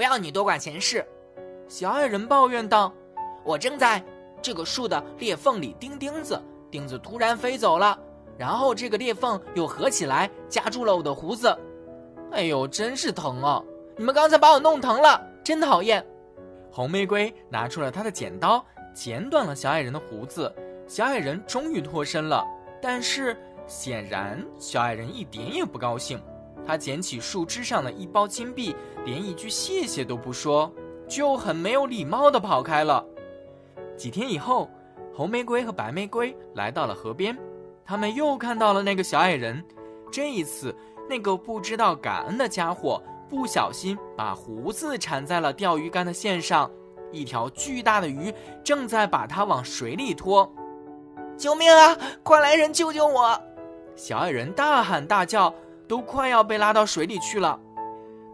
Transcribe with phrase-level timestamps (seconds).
[0.00, 1.04] 不要你多管闲事。”
[1.68, 2.90] 小矮人抱怨道
[3.44, 4.02] ：“我正在
[4.40, 7.98] 这个树的裂缝里钉钉子，钉子突然飞走了，
[8.38, 11.54] 然后这个裂缝又合起来夹住了我的胡子。
[12.32, 13.62] 哎呦，真是疼啊！
[13.94, 16.02] 你们刚才把我弄疼了，真讨厌。”
[16.72, 18.64] 红玫瑰拿出了她的剪刀，
[18.94, 20.50] 剪短了小矮人的胡子。
[20.86, 22.42] 小矮人终于脱身了，
[22.80, 23.36] 但是
[23.66, 26.18] 显然小矮人一点也不高兴。
[26.66, 28.74] 他捡起树枝上的一包金币，
[29.04, 30.72] 连一句谢谢都不说。
[31.08, 33.04] 就很没有礼貌的跑开了。
[33.96, 34.70] 几天以后，
[35.12, 37.36] 红玫瑰和白玫瑰来到了河边，
[37.84, 39.60] 他们又看到了那个小矮人。
[40.12, 40.72] 这一次，
[41.08, 46.70] 那个不知道感恩的家伙不小心把胡子缠在了钓鱼竿的线上，
[47.10, 48.32] 一条巨大的鱼
[48.62, 50.48] 正在把它往水里拖。
[51.36, 51.96] 救命啊！
[52.22, 53.36] 快来人救救我！
[53.96, 55.52] 小矮人大喊大叫，
[55.90, 57.58] 都快要被拉到水里去了。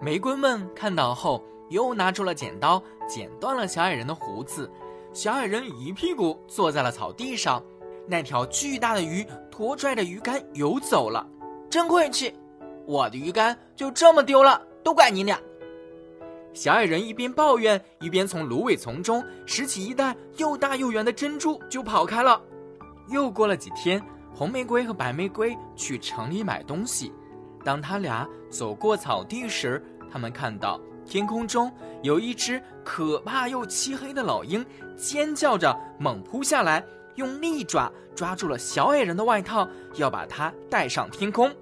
[0.00, 1.40] 玫瑰们看到后。
[1.70, 4.70] 又拿出了剪刀，剪断了小矮人的胡子。
[5.14, 7.60] 小矮人一屁股坐在了草地上。
[8.06, 11.26] 那条巨大的鱼拖拽着鱼竿游走了，
[11.70, 12.32] 真晦气！
[12.86, 15.40] 我的鱼竿就这么丢了，都怪你俩！
[16.52, 22.40] 小矮人一边抱怨，一边从芦苇丛中拾起一袋又大又圆的珍珠，就跑开了。
[23.08, 24.00] 又过了几天，
[24.34, 27.10] 红玫瑰和白玫瑰去城里买东西。
[27.64, 30.80] 当他俩走过草地时，他们看到。
[31.06, 31.70] 天空中
[32.02, 34.64] 有一只可怕又漆黑的老鹰，
[34.96, 36.82] 尖叫着猛扑下来，
[37.16, 41.54] 用利爪抓住了小矮人的外套，要把他带上天空。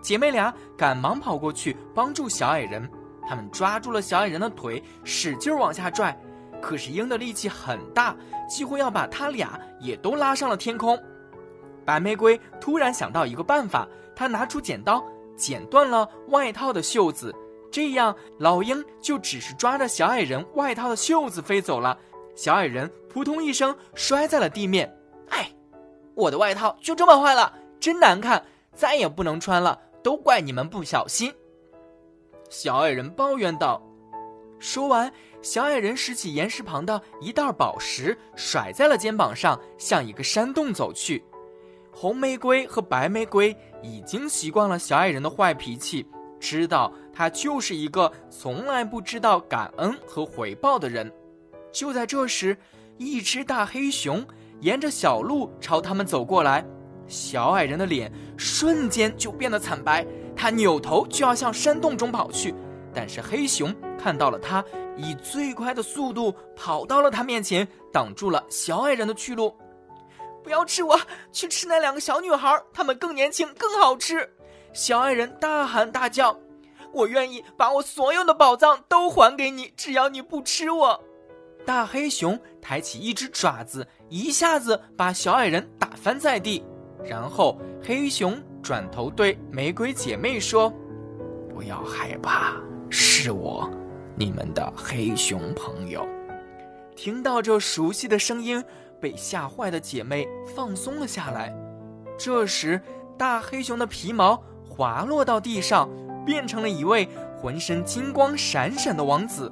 [0.00, 2.88] 姐妹俩赶忙跑过去帮助小矮人，
[3.28, 6.18] 他们抓住了小矮人的腿，使劲往下拽。
[6.62, 8.16] 可是鹰的力气很大，
[8.48, 10.98] 几乎要把他俩也都拉上了天空。
[11.84, 15.04] 白玫瑰突然想到一个办法，她拿出剪刀，
[15.36, 17.34] 剪断了外套的袖子。
[17.70, 21.98] 这样，老鹰就只是抓着小矮人外套的袖子飞走了。
[22.34, 24.94] 小矮人扑通一声摔在了地面。
[25.28, 25.50] 哎，
[26.14, 29.78] 我的外套就这么坏了，真难看，再也不能穿了。
[30.02, 31.34] 都怪你们不小心。
[32.48, 33.82] 小矮人抱怨道。
[34.58, 35.12] 说完，
[35.42, 41.24] 小矮人拾起岩石旁的一袋宝石，甩在了肩膀上，向一个山洞走去。
[41.98, 46.06] 红玫瑰和白玫瑰已经习惯了小矮人的坏脾气。
[46.38, 51.10] 知道他就是一个从来不知道感恩和回报的人。
[51.72, 52.54] 就在这时，
[52.98, 54.22] 一只大黑熊
[54.60, 56.62] 沿着小路朝他们走过来，
[57.08, 60.06] 小矮人的脸瞬间就变得惨白，
[60.36, 62.54] 他扭头就要向山洞中跑去，
[62.92, 64.62] 但是黑熊看到了他，
[64.98, 69.56] 以最快的速度跑到了他面前，挡住了小矮人的去路。
[70.46, 70.96] 不要吃我，
[71.32, 74.30] 去吃那两个小女孩，她们更年轻，更好吃。
[74.72, 76.38] 小矮人大喊大叫
[76.94, 81.02] ：“我愿意把我所有的宝藏都还给你，只要你不吃我。”
[81.66, 86.64] 大黑熊抬起一只爪子，一下子把小矮人打翻在地。
[87.04, 90.72] 然后黑熊转头对玫瑰姐妹说
[91.52, 92.54] ：“不要害怕，
[92.88, 93.68] 是我，
[94.16, 96.06] 你们的黑熊朋友。”
[96.94, 98.64] 听到这熟悉的声音，
[99.00, 101.54] 被吓坏的姐妹放松了下来。
[102.18, 102.80] 这时，
[103.18, 104.42] 大黑熊的皮毛。
[104.68, 105.88] 滑落到地上，
[106.26, 107.08] 变成了一位
[107.40, 109.50] 浑身金光闪闪的王子。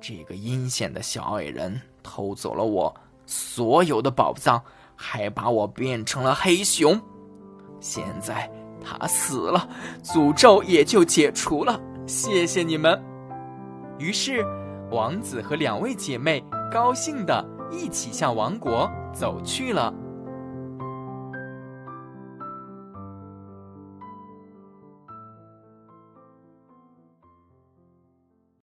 [0.00, 2.94] 这个阴险的小矮人偷走了我
[3.26, 4.62] 所有的宝藏，
[4.94, 7.00] 还把我变成了黑熊。
[7.80, 8.48] 现在
[8.84, 9.68] 他死了，
[10.04, 11.80] 诅咒也就解除了。
[12.06, 13.02] 谢谢你们。
[13.98, 14.44] 于是，
[14.92, 19.92] 王子和两位姐妹高兴的一起向王国走去了。